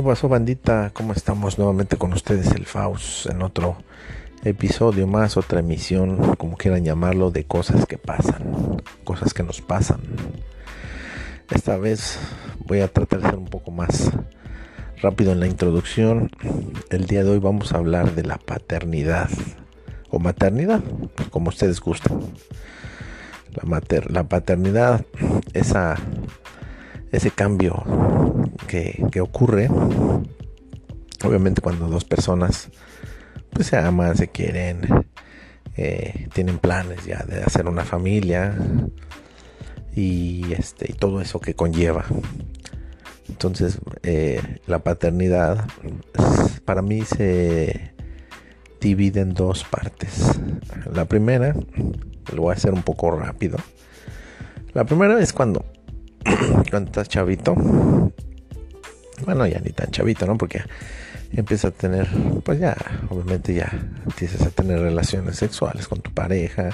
[0.00, 0.92] ¿Qué pasó, bandita?
[0.94, 3.76] ¿Cómo estamos nuevamente con ustedes, el Faust, en otro
[4.42, 10.00] episodio más, otra emisión, como quieran llamarlo, de cosas que pasan, cosas que nos pasan.
[11.50, 12.18] Esta vez
[12.64, 14.10] voy a tratar de ser un poco más
[15.02, 16.30] rápido en la introducción.
[16.88, 19.28] El día de hoy vamos a hablar de la paternidad
[20.08, 20.80] o maternidad,
[21.28, 22.20] como ustedes gustan.
[23.52, 25.04] La, mater la paternidad,
[25.52, 25.96] esa
[27.12, 27.82] ese cambio
[28.66, 29.68] que, ocurre,
[31.24, 32.70] obviamente cuando dos personas
[33.52, 35.06] pues se aman, se quieren,
[35.76, 38.54] eh, tienen planes ya de hacer una familia
[39.94, 42.04] y este y todo eso que conlleva.
[43.28, 45.66] Entonces eh, la paternidad
[46.64, 47.92] para mí se
[48.80, 50.40] divide en dos partes.
[50.92, 51.54] La primera,
[52.34, 53.58] lo voy a hacer un poco rápido.
[54.72, 55.64] La primera es cuando
[56.70, 57.54] cuando estás chavito,
[59.24, 60.36] bueno, ya ni tan chavito, ¿no?
[60.36, 60.62] Porque
[61.32, 62.08] empiezas a tener,
[62.44, 62.76] pues ya,
[63.08, 63.70] obviamente ya
[64.04, 66.70] empiezas a tener relaciones sexuales con tu pareja,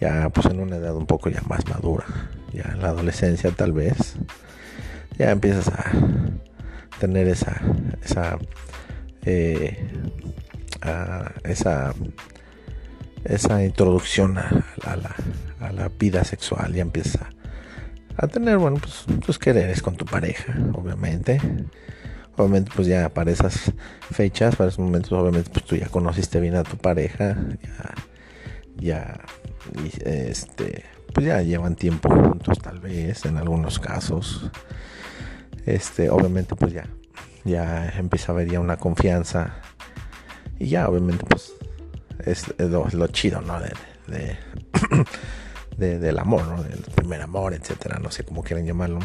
[0.00, 2.04] ya pues en una edad un poco ya más madura,
[2.52, 4.16] ya en la adolescencia tal vez,
[5.18, 5.84] ya empiezas a
[6.98, 7.60] tener esa,
[8.04, 8.38] esa,
[9.24, 9.88] eh,
[11.44, 11.94] esa,
[13.24, 15.14] esa introducción a, la,
[15.60, 17.31] a la vida sexual, ya empieza a
[18.28, 21.40] tener, bueno, pues tus quereres con tu pareja, obviamente.
[22.36, 23.72] Obviamente, pues ya para esas
[24.10, 27.94] fechas, para esos momentos, obviamente, pues tú ya conociste bien a tu pareja, ya,
[28.76, 29.20] ya,
[30.04, 34.50] este, pues ya llevan tiempo juntos, tal vez, en algunos casos.
[35.66, 36.88] Este, obviamente, pues ya,
[37.44, 39.56] ya empieza a haber ya una confianza.
[40.58, 41.52] Y ya, obviamente, pues
[42.24, 43.58] es, lo, chido, ¿no?
[43.60, 44.38] de
[45.76, 46.62] del amor, ¿no?
[46.62, 49.00] Del primer amor, etcétera, no sé cómo quieren llamarlo.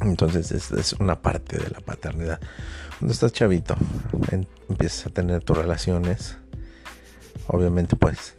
[0.00, 2.40] Entonces es, una parte de la paternidad.
[2.98, 3.76] Cuando estás chavito,
[4.68, 6.36] empiezas a tener tus relaciones,
[7.46, 8.34] obviamente pues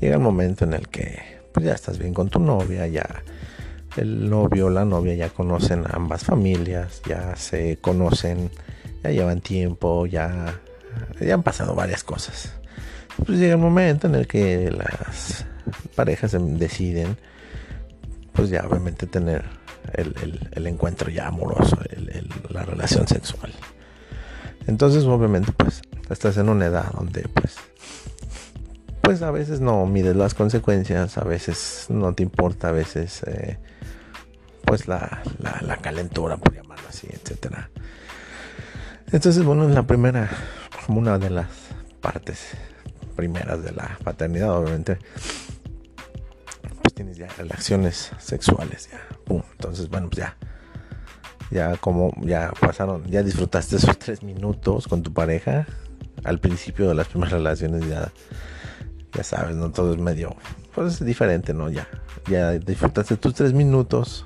[0.00, 3.22] llega el momento en el que pues ya estás bien con tu novia, ya
[3.96, 8.50] el novio o la novia ya conocen ambas familias, ya se conocen,
[9.02, 10.60] ya llevan tiempo, ya,
[11.20, 12.52] ya han pasado varias cosas.
[13.24, 15.46] Pues llega el momento en el que las
[15.94, 17.16] parejas deciden,
[18.32, 19.44] pues ya obviamente tener
[19.94, 21.78] el, encuentro ya amoroso,
[22.50, 23.52] la relación sexual.
[24.66, 27.56] Entonces obviamente pues estás en una edad donde pues
[29.00, 33.56] pues a veces no mides las consecuencias, a veces no te importa, a veces eh,
[34.64, 35.22] pues la,
[35.62, 37.70] la, calentura, por llamarlo así, etcétera.
[39.12, 40.28] Entonces, bueno, en la primera,
[40.88, 41.46] una de las
[42.00, 42.48] partes
[43.14, 44.98] primeras de la paternidad, obviamente,
[46.96, 48.98] tienes ya relaciones sexuales, ya,
[49.28, 50.36] Entonces, bueno, pues ya,
[51.50, 55.66] ya como ya pasaron, ya disfrutaste esos tres minutos con tu pareja
[56.24, 58.10] al principio de las primeras relaciones, ya,
[59.12, 60.36] ya sabes, no todo es medio,
[60.74, 61.68] pues es diferente, ¿no?
[61.68, 61.86] Ya,
[62.30, 64.24] ya disfrutaste tus tres minutos.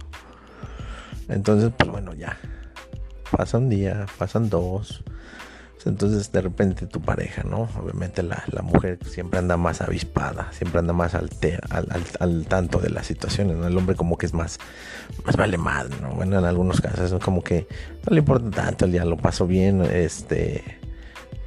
[1.28, 2.38] Entonces, pues bueno, ya.
[3.32, 5.02] Pasa un día, pasan dos,
[5.86, 7.68] entonces de repente tu pareja, ¿no?
[7.80, 11.30] Obviamente la, mujer siempre anda más avispada, siempre anda más al,
[12.18, 13.66] al, tanto de las situaciones, ¿no?
[13.66, 14.58] El hombre como que es más,
[15.24, 16.10] más vale más, ¿no?
[16.10, 17.66] Bueno, en algunos casos es como que
[18.06, 20.62] no le importa tanto, el día lo paso bien, este,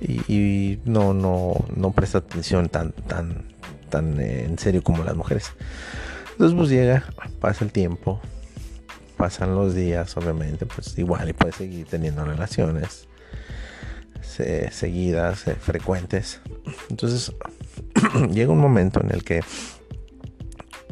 [0.02, 3.54] y, no, no, no presta atención tan, tan,
[3.90, 5.52] tan eh, en serio como las mujeres.
[6.32, 7.04] Entonces pues llega,
[7.40, 8.20] pasa el tiempo,
[9.16, 13.08] pasan los días, obviamente, pues igual y puede seguir teniendo relaciones
[14.24, 16.42] seguidas, eh, frecuentes.
[16.90, 17.34] Entonces
[18.32, 19.42] llega un momento en el que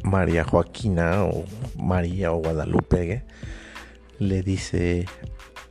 [0.03, 1.45] María Joaquina o
[1.77, 3.23] María o Guadalupe
[4.19, 5.05] le dice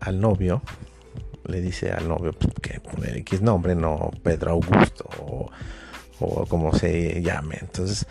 [0.01, 0.63] al novio,
[1.47, 5.09] le dice al novio pues, que poner X nombre, no Pedro Augusto
[6.21, 7.59] o, como se llame.
[7.61, 8.07] Entonces,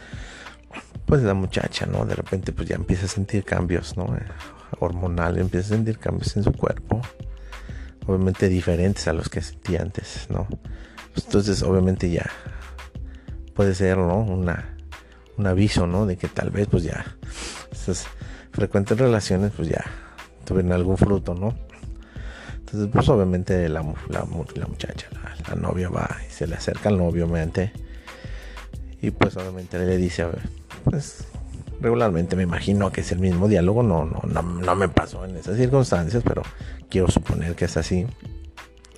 [1.06, 2.06] pues la muchacha, ¿no?
[2.06, 4.08] De repente pues ya empieza a sentir cambios, ¿no?
[4.80, 7.02] Hormonal, empieza a sentir cambios en su cuerpo
[8.10, 10.48] obviamente diferentes a los que sentí antes, ¿no?
[11.16, 12.30] Entonces, obviamente ya
[13.54, 14.18] puede ser, ¿no?
[14.18, 14.76] Una,
[15.38, 16.08] un aviso, ¿no?
[16.08, 17.06] De que tal vez, pues ya,
[17.72, 18.08] esas
[18.52, 19.86] frecuentes relaciones, pues ya
[20.44, 21.56] tuvieron algún fruto, ¿no?
[22.58, 25.08] Entonces, pues obviamente la, la, muchacha,
[25.48, 27.72] la, novia va y se le acerca al novio, obviamente.
[29.02, 30.50] Y pues obviamente le dice, a ver,
[30.84, 31.28] pues
[31.82, 35.58] regularmente me imagino que es el mismo diálogo, no, no, no, me pasó en esas
[35.58, 36.42] circunstancias, pero
[36.90, 38.06] quiero suponer que es así.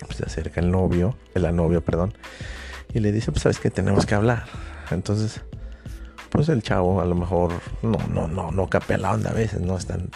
[0.00, 2.12] Pues se acerca el novio, la novia, perdón,
[2.92, 4.46] y le dice, pues sabes que tenemos que hablar.
[4.90, 5.40] Entonces,
[6.28, 7.52] pues el chavo a lo mejor
[7.82, 10.10] no, no, no, no capea la onda a veces, no están,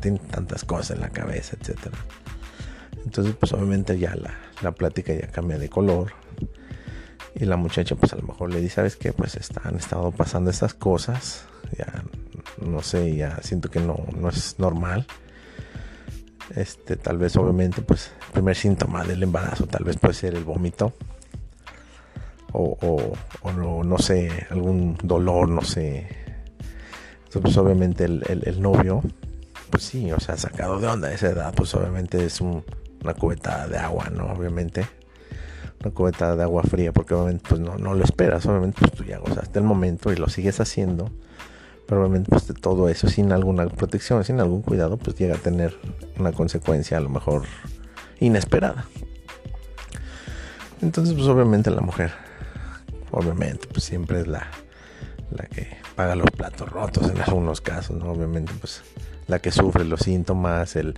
[0.00, 1.98] tiene tantas cosas en la cabeza, etcétera.
[3.04, 6.12] Entonces, pues obviamente ya la, la plática ya cambia de color.
[7.34, 9.12] Y la muchacha, pues a lo mejor le dice, ¿sabes qué?
[9.12, 11.44] Pues han estado pasando estas cosas.
[11.76, 12.04] Ya,
[12.64, 15.06] no sé, ya siento que no, no es normal.
[16.54, 20.44] Este, tal vez, obviamente, pues, el primer síntoma del embarazo, tal vez puede ser el
[20.44, 20.94] vómito.
[22.52, 22.76] O,
[23.42, 26.08] o, no, no, sé, algún dolor, no sé.
[27.24, 29.02] Entonces, pues, obviamente, el, el, novio,
[29.70, 33.68] pues sí, o sea, sacado de onda a esa edad, pues obviamente es una cubeta
[33.68, 34.32] de agua, ¿no?
[34.32, 34.84] Obviamente
[35.82, 39.04] una cubeta de agua fría porque obviamente pues no, no lo esperas, obviamente pues tú
[39.04, 41.10] ya gozaste el momento y lo sigues haciendo,
[41.90, 45.38] pero obviamente pues de todo eso sin alguna protección, sin algún cuidado pues llega a
[45.38, 45.76] tener
[46.16, 47.42] una consecuencia a lo mejor
[48.20, 48.84] inesperada.
[50.80, 52.12] Entonces pues obviamente la mujer,
[53.10, 54.46] obviamente pues siempre es la,
[55.32, 55.66] la que
[55.96, 58.12] paga los platos rotos en algunos casos, ¿no?
[58.12, 58.82] Obviamente pues
[59.26, 60.94] la que sufre los síntomas, el,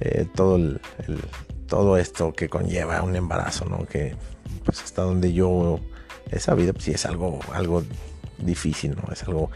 [0.00, 0.80] eh, todo el
[1.66, 3.84] todo esto que conlleva un embarazo, ¿no?
[3.84, 4.16] Que
[4.64, 5.78] pues hasta donde yo
[6.30, 7.82] he sabido, pues sí es algo, algo
[8.38, 9.12] difícil, ¿no?
[9.12, 9.50] Es algo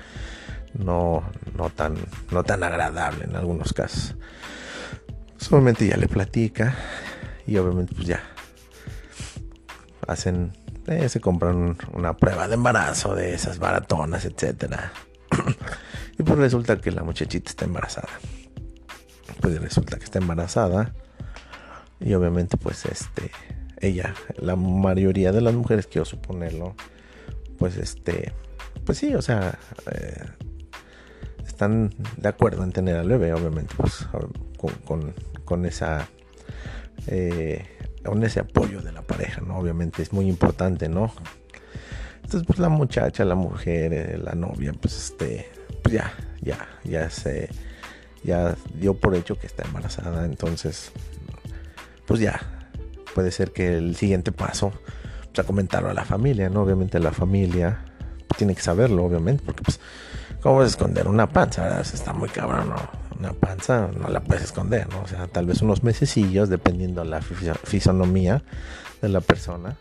[0.78, 1.23] no,
[1.56, 1.96] no, tan,
[2.31, 4.17] no tan agradable en algunos casos.
[5.37, 6.75] Solamente ya le platica
[7.46, 8.20] y obviamente pues ya
[10.06, 10.52] hacen,
[10.87, 14.93] eh, se compran una prueba de embarazo de esas baratonas, etcétera.
[16.19, 18.08] y pues resulta que la muchachita está embarazada.
[19.40, 20.94] Pues resulta que está embarazada
[22.00, 23.31] y obviamente pues este
[23.81, 26.75] ella, la mayoría de las mujeres, quiero suponerlo,
[27.58, 28.32] pues este,
[28.84, 29.58] pues sí, o sea,
[29.93, 30.25] eh,
[31.56, 34.06] están de acuerdo en tener al bebé, obviamente, pues
[34.85, 35.14] con,
[35.47, 36.06] con, esa,
[37.06, 37.64] eh,
[38.05, 39.56] con ese apoyo de la pareja, ¿no?
[39.56, 41.11] Obviamente es muy importante, ¿no?
[42.17, 45.50] Entonces, pues la muchacha, la mujer, eh, la novia, pues este,
[45.82, 46.12] pues ya,
[46.43, 47.49] ya, ya se,
[48.23, 50.93] ya dio por hecho que está embarazada, entonces
[52.06, 52.69] pues ya,
[53.14, 54.73] puede ser que el siguiente paso,
[55.32, 56.64] pues a comentarlo a la familia, ¿no?
[56.64, 57.82] Obviamente la familia
[58.37, 59.81] tiene que saberlo, obviamente, porque pues,
[60.47, 61.65] ¿cómo vas a esconder una panza?
[61.65, 61.81] ¿verdad?
[61.81, 62.73] Está muy cabrón.
[63.19, 65.03] Una panza no la puedes esconder, ¿no?
[65.03, 68.45] O sea, tal vez unos mesecillos, dependiendo de la fisonomía
[69.03, 69.77] de la persona.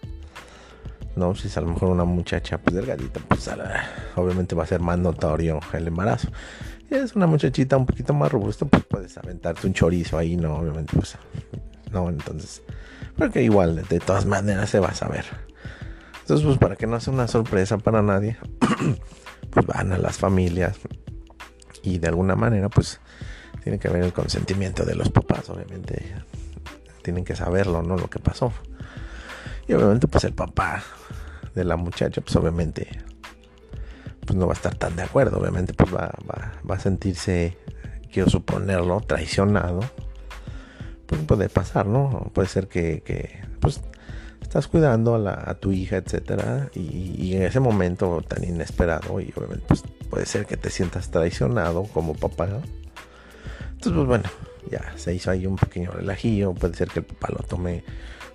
[1.15, 1.35] ¿no?
[1.35, 3.47] Si es a lo mejor una muchacha pues delgadita, pues
[4.15, 6.29] obviamente va a ser más notorio el embarazo.
[6.89, 10.55] Si es una muchachita un poquito más robusta, pues puedes aventarte un chorizo ahí, ¿no?
[10.55, 11.15] Obviamente, pues
[11.91, 12.09] ¿no?
[12.09, 12.63] Entonces,
[13.15, 15.25] porque igual, de todas maneras se va a saber.
[16.21, 18.35] Entonces, pues para que no sea una sorpresa para nadie,
[19.55, 20.77] pues van a las familias
[21.81, 22.99] y de alguna manera, pues
[23.63, 26.13] tiene que haber el consentimiento de los papás, obviamente.
[27.01, 27.95] Tienen que saberlo, ¿no?
[27.95, 28.51] Lo que pasó.
[29.67, 30.83] Y obviamente, pues el papá
[31.53, 32.87] de la muchacha, pues obviamente,
[34.25, 35.39] pues no va a estar tan de acuerdo.
[35.39, 37.57] Obviamente, pues va, va, va a sentirse,
[38.11, 39.79] quiero suponerlo, traicionado
[41.05, 42.31] pues puede pasar, ¿no?
[42.33, 43.81] Puede ser que, pues
[44.45, 49.83] estás cuidando a, tu hija, etcétera, y, en ese momento tan inesperado, y obviamente pues,
[50.09, 52.45] puede ser que te sientas traicionado como papá.
[52.45, 54.23] Entonces, pues bueno,
[54.69, 57.83] ya se hizo ahí un pequeño relajillo, puede ser que el papá lo tome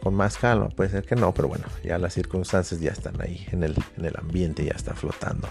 [0.02, 3.46] con más calma, puede ser que no, pero bueno, ya las circunstancias ya están ahí
[3.52, 5.48] en el, en el ambiente, ya está flotando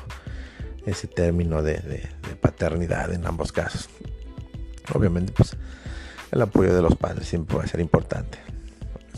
[0.86, 3.90] ese término de, de paternidad en ambos casos.
[4.94, 5.56] Obviamente, pues
[6.32, 8.49] el apoyo de los padres siempre va a ser importante.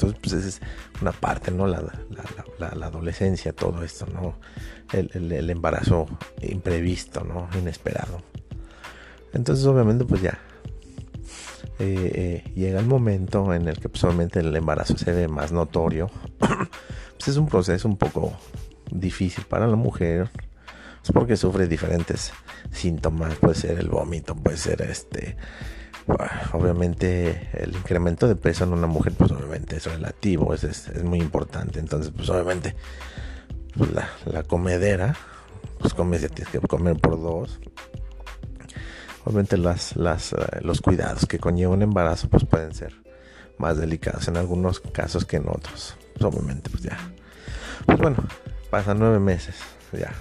[0.07, 0.61] Entonces, pues esa es
[1.01, 1.67] una parte, ¿no?
[1.67, 1.81] La,
[2.59, 4.35] adolescencia, todo esto, ¿no?
[4.91, 6.07] El, embarazo
[6.41, 7.47] imprevisto, ¿no?
[7.57, 8.21] Inesperado.
[9.33, 10.39] Entonces, obviamente, pues ya.
[11.79, 16.09] Eh, eh, llega el momento en el que pues, el embarazo se ve más notorio.
[16.39, 18.33] pues es un proceso un poco
[18.91, 20.29] difícil para la mujer.
[21.03, 22.31] Es porque sufre diferentes
[22.71, 23.35] síntomas.
[23.35, 25.37] Puede ser el vómito, puede ser este
[26.53, 31.19] obviamente el incremento de peso en una mujer, pues obviamente es relativo, es, es, muy
[31.19, 31.79] importante.
[31.79, 32.75] Entonces, pues obviamente
[33.75, 33.89] pues,
[34.25, 35.15] la, comedera,
[35.79, 37.59] pues comes, tienes que comer por dos.
[39.23, 42.93] Obviamente las, las, eh, los cuidados que conlleva un embarazo, pues pueden ser
[43.57, 45.95] más delicados en algunos casos que en otros.
[46.13, 46.97] Pues obviamente, pues ya.
[47.85, 48.17] Pues bueno,
[48.69, 49.55] pasan nueve meses,
[49.91, 50.11] ya.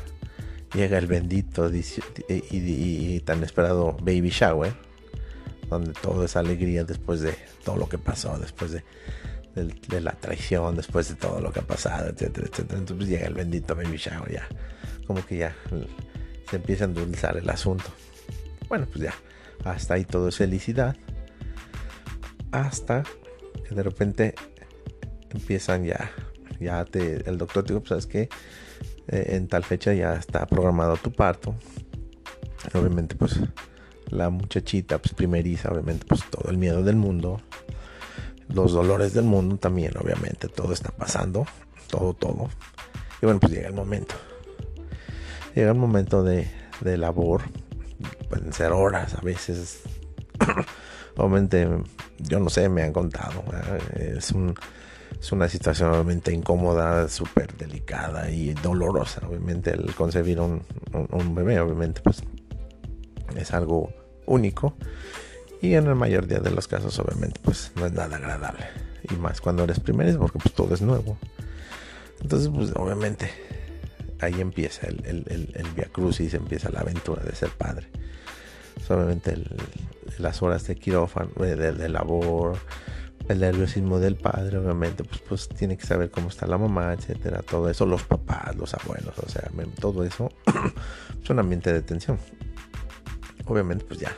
[0.75, 1.69] Llega el bendito
[2.29, 4.90] y tan esperado baby shower
[5.71, 7.35] donde todo es alegría después de
[7.65, 12.11] todo lo que pasó, después de, la traición, después de todo lo que ha pasado,
[12.11, 12.79] etcétera, etcétera.
[12.79, 14.49] Entonces llega el bendito baby shower, ya,
[15.07, 15.57] como que ya
[16.51, 17.85] se empieza a endulzar el asunto.
[18.69, 19.15] Bueno, pues ya,
[19.65, 20.97] hasta ahí todo es felicidad.
[22.51, 23.05] Hasta
[23.69, 24.35] que de repente
[25.31, 26.11] empiezan ya,
[26.59, 28.29] ya te, el doctor te dijo, pues sabes que
[29.07, 31.55] eh, en tal fecha ya está programado tu parto.
[32.75, 33.41] Obviamente, pues
[34.11, 37.41] la muchachita, pues primeriza, obviamente, pues todo el miedo del mundo.
[38.49, 41.47] los dolores del mundo también, obviamente, todo está pasando,
[41.89, 42.49] todo, todo.
[43.23, 44.15] Y bueno, pues llega el momento.
[45.55, 46.51] Llega el momento de,
[46.81, 47.43] de labor,
[48.29, 49.83] pueden ser horas, a veces.
[51.17, 51.69] obviamente,
[52.19, 53.45] yo no sé, me han contado.
[53.95, 54.55] Es, un,
[55.21, 59.21] es una situación obviamente incómoda, súper delicada y dolorosa.
[59.29, 60.63] Obviamente, el concebir un,
[60.93, 62.23] un bebé, obviamente, pues
[63.37, 63.93] es algo
[64.27, 64.75] único.
[65.63, 68.67] Y en el mayor día de los casos obviamente pues no es nada agradable.
[69.11, 71.19] Y más cuando eres primero porque pues todo es nuevo.
[72.21, 73.31] Entonces pues obviamente
[74.21, 77.87] ahí empieza el, el, el, Via Crucis empieza la aventura de ser padre.
[78.89, 79.37] Obviamente
[80.19, 82.59] las horas de quirófano de, de, labor
[83.29, 87.43] el nerviosismo del padre, obviamente, pues, pues tiene que saber cómo está la mamá, etcétera,
[87.43, 89.49] todo eso, los papás, los abuelos, o sea,
[89.79, 90.33] todo eso
[91.23, 92.19] es un ambiente de tensión
[93.53, 94.17] obviamente pues ya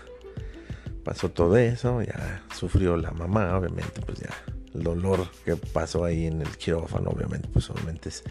[1.04, 4.30] pasó todo eso, ya sufrió la mamá, obviamente pues ya
[4.74, 8.24] el dolor que pasó ahí en el quirófano, obviamente pues obviamente es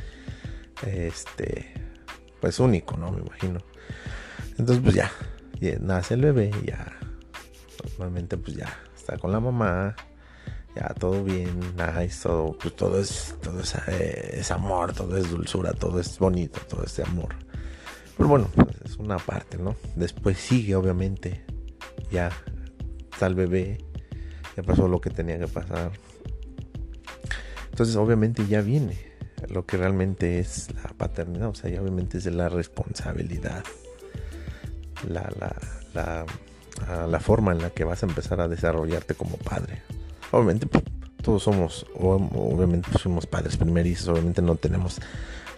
[0.84, 1.74] este
[2.40, 3.12] pues único, ¿no?
[3.12, 3.60] Me imagino.
[4.58, 5.12] Entonces pues ya,
[5.80, 6.98] nace el bebé, ya
[7.98, 9.96] normalmente pues ya está con la mamá,
[10.76, 15.30] ya todo bien, nice, todo, pues todo es, todo es, eh, es amor, todo es
[15.30, 17.36] dulzura, todo es bonito, todo es amor.
[18.22, 19.76] Pero bueno, pues es una parte, ¿no?
[19.96, 21.44] Después sigue, obviamente,
[22.12, 22.30] ya
[23.12, 23.80] está el bebé,
[24.56, 25.92] ya pasó lo que tenía que pasar.
[27.72, 28.96] Entonces, obviamente, ya viene
[29.50, 33.64] lo que realmente es la paternidad, o sea, ya obviamente es la responsabilidad,
[35.10, 35.28] la,
[35.96, 36.28] la,
[37.08, 39.82] la, forma en la que vas a empezar a desarrollarte como padre.
[40.30, 40.84] Obviamente, pues,
[41.24, 45.02] todos somos, obviamente, somos padres primerizos, obviamente no tenemos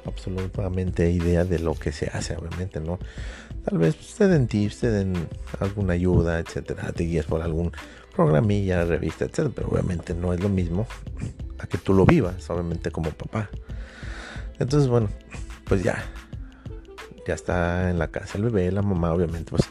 [0.06, 3.00] absolutamente idea de lo que se hace, obviamente, ¿no?
[3.66, 5.28] Tal vez te den tips, te den
[5.60, 7.72] alguna ayuda, etcétera, te guías por algún
[8.16, 10.86] programilla, revista, etcétera, pero obviamente no es lo mismo
[11.60, 13.50] a que tú lo vivas, obviamente, como papá.
[14.60, 15.10] Entonces, bueno,
[15.66, 16.04] pues ya,
[17.26, 19.64] ya está en la casa el bebé, la mamá, obviamente, pues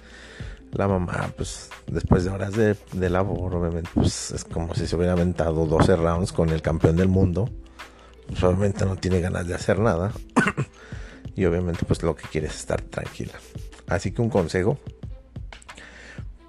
[0.73, 4.97] la mamá, pues después de horas de, de labor, obviamente, pues es como si se
[4.97, 7.51] hubiera aventado 12 rounds con el campeón del mundo
[8.43, 10.13] obviamente no tiene ganas de hacer nada
[11.35, 13.35] y obviamente pues lo que quiere es estar tranquila.
[13.87, 14.79] Así que un consejo,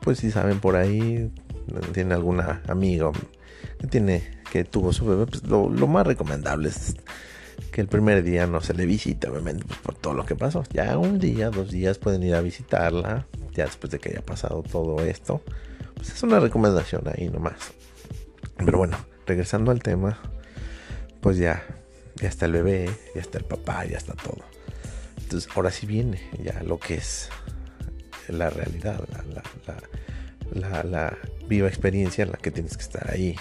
[0.02, 1.32] pues si saben por ahí,
[1.94, 3.12] tiene alguna amiga
[3.80, 6.96] que tiene que tuvo su bebé, pues lo, más recomendable es
[7.72, 10.64] que el primer día no se le visite, obviamente, pues por todo lo que pasó.
[10.72, 14.62] Ya un día, dos días pueden ir a visitarla, ya después de que haya pasado
[14.62, 15.42] todo esto.
[15.96, 17.74] Pues es una recomendación ahí nomás.
[18.58, 20.20] Pero bueno, regresando al tema,
[21.24, 21.64] pues ya,
[22.16, 24.44] ya está el bebé, ya está el papá, ya está todo.
[25.22, 27.30] Entonces ahora sí viene ya lo que es
[28.28, 29.02] la realidad,
[30.54, 33.36] la, viva experiencia en la que tienes que estar ahí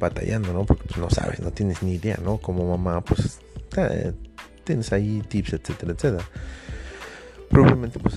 [0.00, 0.66] batallando, ¿no?
[0.66, 2.38] Porque pues, no sabes, no tienes ni idea, ¿no?
[2.38, 3.38] Como mamá, pues
[4.64, 6.28] tienes ahí tips, etcétera, etcétera.
[7.48, 8.16] Probablemente pues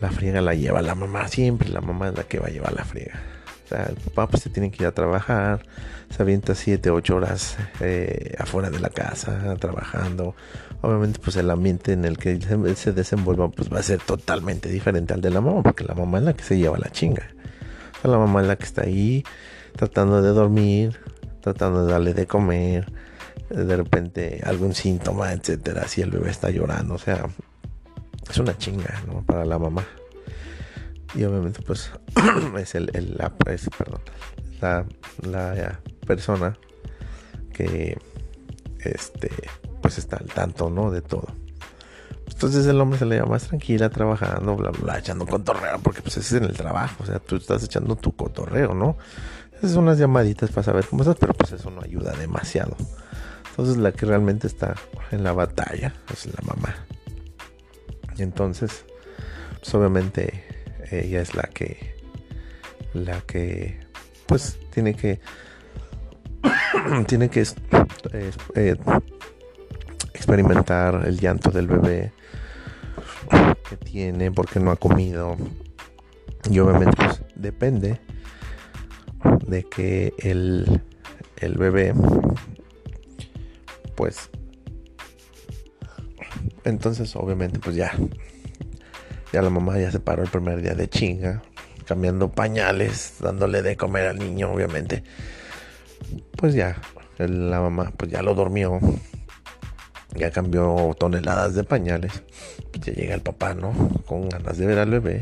[0.00, 2.72] la friega la lleva la mamá, siempre la mamá es la que va a llevar
[2.72, 3.37] la friega
[3.70, 5.62] el papá pues se tiene que ir a trabajar,
[6.10, 10.34] se avienta 7, 8 horas eh, afuera de la casa trabajando.
[10.80, 12.40] Obviamente pues el ambiente en el que
[12.76, 16.18] se desenvuelva pues va a ser totalmente diferente al de la mamá, porque la mamá
[16.18, 17.26] es la que se lleva la chinga.
[18.02, 19.24] la mamá es la que está ahí
[19.76, 20.98] tratando de dormir,
[21.40, 22.90] tratando de darle de comer,
[23.50, 27.26] de repente algún síntoma, etcétera, si el bebé está llorando, o sea,
[28.28, 29.02] es una chinga.
[29.26, 29.84] Para la mamá
[31.18, 31.90] y obviamente pues
[32.58, 34.00] es el, la, perdón,
[34.60, 34.86] la,
[35.22, 36.56] la, persona
[37.52, 37.98] que
[38.78, 39.28] este
[39.82, 41.26] pues está al tanto no de todo.
[42.30, 46.18] Entonces el hombre se le llama más tranquila trabajando bla bla echando cotorreo porque pues
[46.18, 48.96] es en el trabajo o sea tú estás echando tu cotorreo no
[49.56, 52.76] esas son unas llamaditas para saber cómo estás pero pues eso no ayuda demasiado.
[53.50, 54.76] Entonces la que realmente está
[55.10, 56.76] en la batalla es la mamá.
[58.16, 58.84] Y entonces
[59.58, 60.47] pues obviamente
[60.90, 61.96] ella es la que
[62.94, 63.78] la que
[64.26, 65.20] pues tiene que
[67.06, 67.46] tiene que
[68.54, 68.76] eh,
[70.14, 72.12] experimentar el llanto del bebé
[73.68, 75.36] que tiene porque no ha comido.
[76.50, 78.00] Y obviamente pues, depende
[79.46, 80.82] de que el,
[81.38, 81.92] el bebé
[83.96, 84.30] pues
[86.64, 87.92] entonces obviamente pues ya
[89.32, 91.42] ya la mamá ya se paró el primer día de chinga,
[91.84, 95.02] cambiando pañales, dándole de comer al niño, obviamente.
[96.36, 96.80] Pues ya,
[97.18, 98.78] la mamá pues ya lo durmió.
[100.14, 102.22] Ya cambió toneladas de pañales.
[102.80, 103.72] ya llega el papá, ¿no?
[104.06, 105.20] Con ganas de ver al bebé.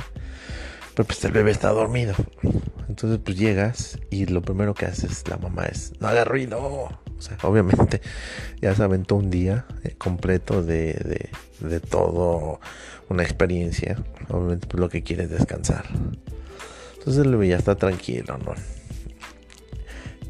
[0.94, 2.14] Pero pues el bebé está dormido.
[2.88, 6.88] Entonces pues llegas y lo primero que haces la mamá es, no haga ruido.
[7.18, 8.00] O sea, obviamente
[8.60, 11.28] ya se aventó un día eh, completo de,
[11.60, 12.60] de, todo,
[13.08, 13.96] una experiencia.
[14.28, 15.86] Obviamente pues lo que quiere es descansar.
[16.98, 18.54] Entonces el ya está tranquilo, ¿no?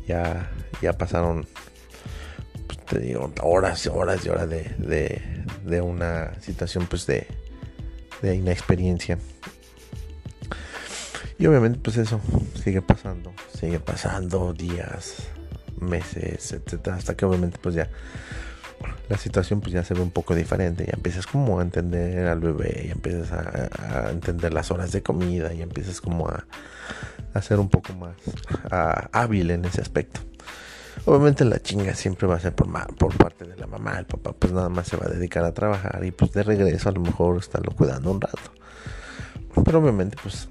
[0.07, 0.51] Ya,
[0.81, 1.47] ya pasaron,
[2.67, 5.23] pues, te digo, horas y horas y horas de, de,
[5.65, 7.27] de una situación pues de,
[8.23, 9.19] de inexperiencia.
[11.39, 12.21] Y obviamente pues eso
[12.63, 15.29] sigue pasando, sigue pasando días,
[15.81, 17.89] meses, etcétera, hasta que obviamente pues ya
[19.09, 22.41] la situación pues ya se ve un poco diferente, ya empiezas como a entender al
[22.41, 26.45] bebé, ya empiezas a, entender las horas de comida, y empiezas como a,
[27.33, 28.17] a ser un poco más
[29.13, 30.21] hábil en ese aspecto.
[31.05, 34.33] Obviamente la chinga siempre va a ser por, por parte de la mamá, el papá
[34.33, 37.01] pues nada más se va a dedicar a trabajar y pues de regreso a lo
[37.01, 38.53] mejor estarlo cuidando un rato.
[39.65, 40.49] Pero obviamente pues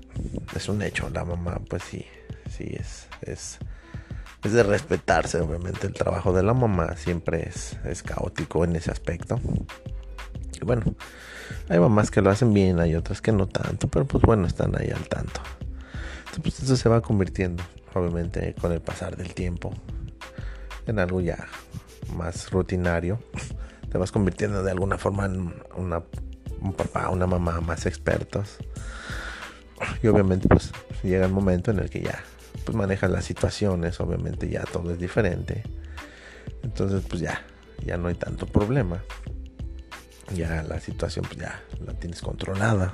[0.55, 2.05] es un hecho, la mamá pues sí,
[2.49, 2.75] sí
[3.25, 3.59] es,
[4.45, 9.39] es de respetarse, obviamente el trabajo de la mamá siempre es, caótico en ese aspecto.
[10.61, 10.83] Y bueno,
[11.67, 14.79] hay mamás que lo hacen bien, hay otras que no tanto, pero pues bueno, están
[14.79, 15.41] ahí al tanto.
[16.25, 17.63] Entonces pues, eso se va convirtiendo,
[17.95, 19.73] obviamente, con el pasar del tiempo
[20.85, 21.47] en algo ya
[22.15, 23.19] más rutinario.
[23.91, 26.03] Te vas convirtiendo de alguna forma en una,
[26.61, 28.57] un papá, una mamá más expertos.
[30.03, 30.71] Y obviamente pues
[31.01, 32.23] llega el momento en el que ya
[32.63, 35.63] pues manejas las situaciones, obviamente ya todo es diferente.
[36.63, 37.45] Entonces pues ya,
[37.85, 39.03] ya no hay tanto problema.
[40.33, 42.93] Ya la situación pues ya la tienes controlada.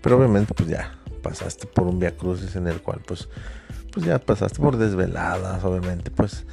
[0.00, 3.28] Pero obviamente pues ya pasaste por un via crucis en el cual pues
[3.92, 6.44] pues ya pasaste por desveladas, obviamente pues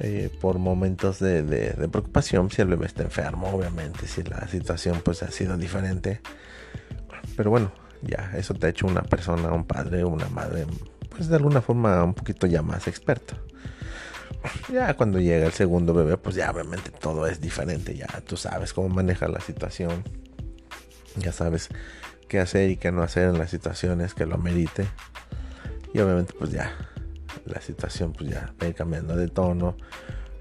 [0.00, 5.00] eh, por momentos de, de, preocupación si el bebé está enfermo, obviamente, si la situación
[5.04, 6.20] pues ha sido diferente.
[7.36, 10.66] Pero bueno, ya eso te ha hecho una persona, un padre, una madre,
[11.18, 13.34] pues de alguna forma un poquito ya más experto.
[14.72, 18.72] Ya cuando llega el segundo bebé, pues ya obviamente todo es diferente, ya tú sabes
[18.72, 20.04] cómo manejar la situación,
[21.16, 21.70] ya sabes
[22.28, 24.86] qué hacer y qué no hacer en las situaciones que lo amerite.
[25.92, 26.72] Y obviamente pues ya
[27.46, 29.76] la situación pues ya va cambiando de tono.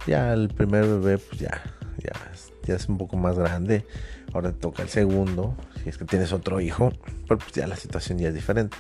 [0.06, 1.64] Ya el primer bebé pues ya,
[1.98, 2.14] ya,
[2.66, 3.84] ya es un poco más grande.
[4.32, 6.94] Ahora toca el segundo, si es que tienes otro hijo,
[7.28, 8.78] pero pues ya la situación ya es diferente.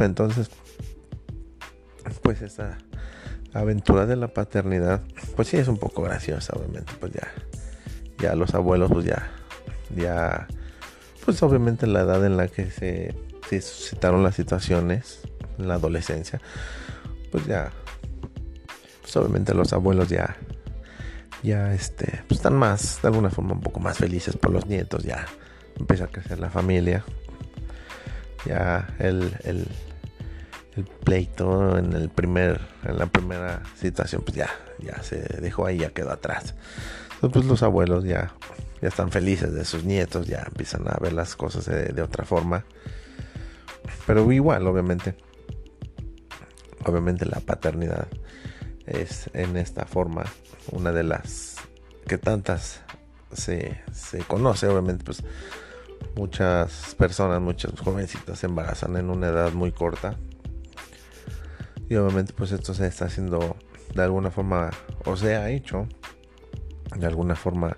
[0.00, 0.50] Entonces,
[2.22, 2.78] pues esa
[3.52, 5.02] aventura de la paternidad,
[5.36, 7.28] pues sí es un poco graciosa, obviamente, pues ya,
[8.18, 9.30] ya los abuelos, pues ya,
[9.94, 10.46] ya,
[11.24, 13.14] pues obviamente la edad en la que se,
[13.48, 15.20] se suscitaron las situaciones,
[15.58, 16.40] en la adolescencia,
[17.30, 17.72] pues ya,
[19.00, 20.36] pues obviamente los abuelos ya,
[21.42, 25.02] ya este, pues están más, de alguna forma un poco más felices por los nietos,
[25.02, 25.26] ya
[25.78, 27.04] empieza a crecer la familia,
[28.44, 29.66] ya el, el,
[31.04, 35.90] pleito en el primer, en la primera situación, pues ya, ya se dejó ahí, ya
[35.90, 36.54] quedó atrás.
[37.14, 38.32] Entonces, pues los abuelos ya,
[38.80, 42.64] ya están felices de sus nietos, ya empiezan a ver las cosas de otra forma.
[44.06, 45.14] Pero igual, obviamente,
[46.84, 48.08] obviamente la paternidad
[48.86, 50.24] es en esta forma
[50.70, 51.56] una de las
[52.06, 52.80] que tantas
[53.32, 55.22] se, se conoce obviamente pues
[56.16, 60.16] muchas personas muchas jovencitas se embarazan en una edad muy corta
[61.88, 63.56] y obviamente pues esto se está haciendo
[63.94, 64.70] de alguna forma
[65.04, 65.86] o se ha hecho
[66.96, 67.76] de alguna forma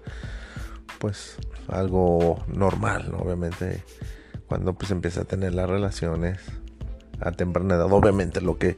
[0.99, 1.37] pues
[1.69, 3.83] algo normal obviamente
[4.47, 6.41] cuando pues empieza a tener las relaciones
[7.21, 7.93] a temprana edad.
[7.93, 8.77] Obviamente lo que,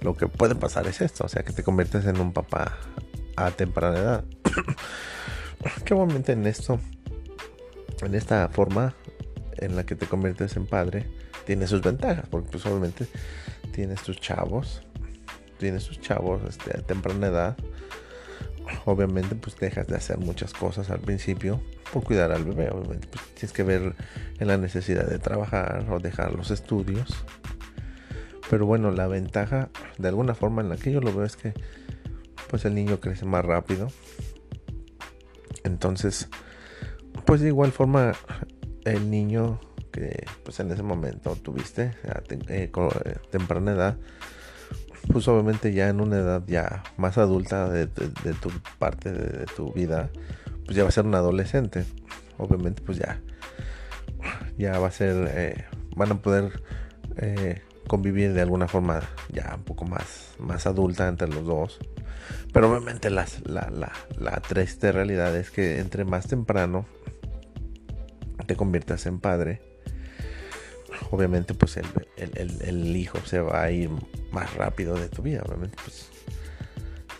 [0.00, 2.76] lo que puede pasar es esto, o sea, que te conviertes en un papá
[3.36, 4.24] a temprana edad.
[5.84, 6.80] que obviamente en esto,
[8.02, 8.94] en esta forma
[9.56, 11.06] en la que te conviertes en padre,
[11.44, 13.06] tiene sus ventajas, porque pues obviamente
[13.72, 14.82] tienes tus chavos,
[15.58, 17.56] tienes tus chavos este, a temprana edad.
[18.84, 21.60] Obviamente pues dejas de hacer muchas cosas al principio
[21.92, 22.70] por cuidar al bebé.
[22.70, 23.94] Obviamente pues tienes que ver
[24.38, 27.24] en la necesidad de trabajar o dejar los estudios
[28.50, 31.52] pero bueno, la ventaja de alguna forma en la que yo lo veo es que
[32.48, 33.88] pues el niño crece más rápido.
[35.64, 36.28] Entonces,
[37.28, 38.14] pues de igual forma
[38.86, 39.60] el niño
[39.92, 43.98] que pues en ese momento tuviste a eh, eh, temprana edad,
[45.12, 50.08] pues obviamente ya en una edad ya más adulta de, tu parte de, tu vida,
[50.64, 51.84] pues ya va a ser un adolescente.
[52.38, 53.20] Obviamente pues ya,
[54.56, 56.62] ya va a ser, eh, van a poder
[57.88, 61.78] convivir de alguna forma ya un poco más, más adulta entre los dos.
[62.54, 66.86] Pero obviamente la, la, triste realidad es que entre más temprano
[68.48, 69.60] te conviertas en padre,
[71.10, 73.90] obviamente pues el, hijo se va a ir
[74.32, 76.08] más rápido de tu vida, obviamente pues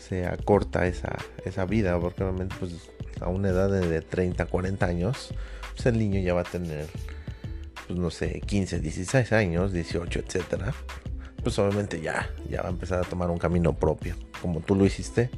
[0.01, 2.73] se acorta esa, esa vida, porque obviamente pues
[3.21, 5.35] a una edad de 30, 40 años,
[5.75, 6.87] pues el niño ya va a tener,
[7.87, 10.73] pues no sé, 15, 16 años, 18, etcétera.
[11.43, 14.87] Pues obviamente ya, ya va a empezar a tomar un camino propio, como tú lo
[14.87, 15.31] hiciste.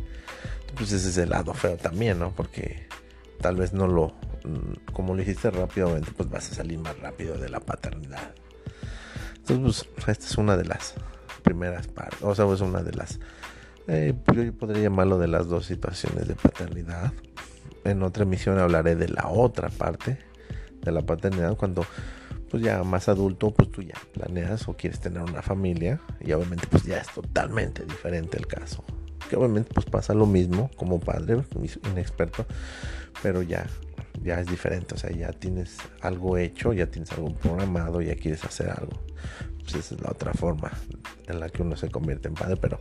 [0.76, 2.30] Pues ese es el lado feo también, ¿no?
[2.30, 2.86] Porque
[3.40, 4.14] tal vez no lo,
[4.92, 8.34] como lo hiciste rápidamente, pues vas a salir más rápido de la paternidad.
[9.36, 10.94] Entonces, pues esta es una de las
[11.42, 13.18] primeras partes, o sea, es una de las,
[13.88, 17.12] eh, yo podría llamarlo de las dos situaciones de paternidad
[17.84, 20.18] en otra emisión hablaré de la otra parte
[20.82, 21.84] de la paternidad cuando
[22.50, 26.66] pues ya más adulto pues tú ya planeas o quieres tener una familia y obviamente
[26.68, 28.84] pues ya es totalmente diferente el caso
[29.28, 31.42] que obviamente pues pasa lo mismo como padre
[31.90, 32.46] inexperto
[33.22, 33.66] pero ya
[34.22, 38.44] ya es diferente o sea ya tienes algo hecho ya tienes algo programado ya quieres
[38.44, 39.00] hacer algo
[39.60, 40.70] pues esa es la otra forma
[41.26, 42.80] en la que uno se convierte en padre pero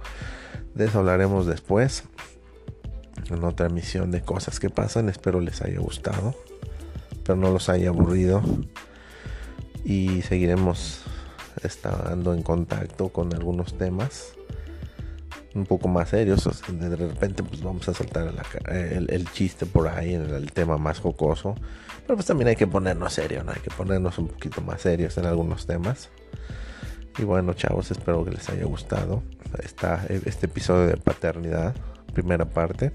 [0.74, 2.04] de eso hablaremos después
[3.30, 5.10] en otra emisión de cosas que pasan.
[5.10, 6.36] Espero les haya gustado,
[7.24, 8.42] pero no los haya aburrido.
[9.84, 11.02] Y seguiremos
[11.63, 14.34] estando en contacto con algunos temas
[15.56, 16.48] un poco más serios.
[16.68, 18.34] de repente, pues vamos a saltar
[18.68, 21.56] el, chiste por ahí en el, tema más jocoso.
[22.06, 23.52] Pero pues también hay que ponernos serio, ¿no?
[23.52, 26.10] Hay que ponernos un poquito más serios en algunos temas.
[27.18, 29.24] Y bueno, chavos, espero que les haya gustado
[29.64, 31.76] esta, este episodio de paternidad,
[32.14, 32.92] primera parte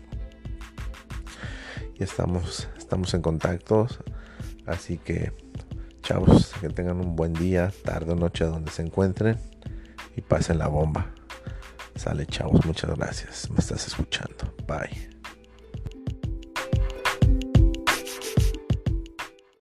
[1.98, 3.86] y estamos, estamos en contacto.
[4.66, 5.32] Así que,
[6.02, 9.38] chavos, que tengan un buen día, tarde o noche donde se encuentren
[10.16, 11.12] y pasen la bomba.
[11.96, 13.50] Sale, chavos, muchas gracias.
[13.50, 14.52] Me estás escuchando.
[14.66, 15.13] Bye.